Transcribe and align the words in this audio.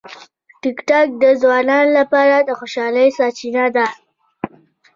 ټیکټاک 0.61 1.07
د 1.23 1.25
ځوانانو 1.41 1.91
لپاره 1.99 2.35
د 2.41 2.49
خوشالۍ 2.59 3.07
سرچینه 3.17 3.65
ده. 3.75 3.87